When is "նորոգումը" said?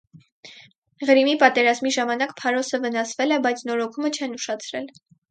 3.71-4.11